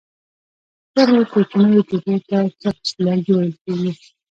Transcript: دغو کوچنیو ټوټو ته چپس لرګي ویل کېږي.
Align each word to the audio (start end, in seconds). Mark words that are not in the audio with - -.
دغو 0.95 1.19
کوچنیو 1.31 1.87
ټوټو 1.87 2.15
ته 2.27 2.39
چپس 2.61 2.89
لرګي 3.05 3.33
ویل 3.35 3.53
کېږي. 3.63 3.91